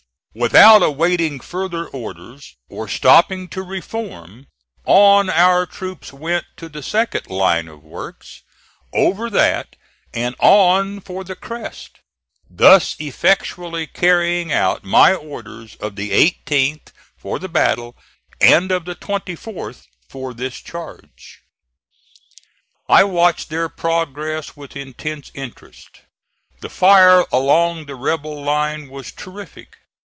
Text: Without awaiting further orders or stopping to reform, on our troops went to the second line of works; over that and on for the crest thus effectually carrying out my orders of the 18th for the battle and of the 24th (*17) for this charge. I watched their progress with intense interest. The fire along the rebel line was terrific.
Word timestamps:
Without 0.33 0.81
awaiting 0.81 1.41
further 1.41 1.87
orders 1.87 2.55
or 2.69 2.87
stopping 2.87 3.49
to 3.49 3.61
reform, 3.61 4.47
on 4.85 5.29
our 5.29 5.65
troops 5.65 6.13
went 6.13 6.45
to 6.55 6.69
the 6.69 6.81
second 6.81 7.27
line 7.27 7.67
of 7.67 7.83
works; 7.83 8.41
over 8.93 9.29
that 9.29 9.75
and 10.13 10.33
on 10.39 11.01
for 11.01 11.25
the 11.25 11.35
crest 11.35 11.99
thus 12.49 12.95
effectually 12.97 13.85
carrying 13.85 14.53
out 14.53 14.85
my 14.85 15.13
orders 15.13 15.75
of 15.81 15.97
the 15.97 16.11
18th 16.11 16.93
for 17.17 17.37
the 17.37 17.49
battle 17.49 17.97
and 18.39 18.71
of 18.71 18.85
the 18.85 18.95
24th 18.95 19.81
(*17) 19.81 19.85
for 20.07 20.33
this 20.33 20.61
charge. 20.61 21.41
I 22.87 23.03
watched 23.03 23.49
their 23.49 23.67
progress 23.67 24.55
with 24.55 24.77
intense 24.77 25.29
interest. 25.33 26.03
The 26.61 26.69
fire 26.69 27.25
along 27.33 27.87
the 27.87 27.95
rebel 27.95 28.41
line 28.41 28.87
was 28.87 29.11
terrific. 29.11 29.75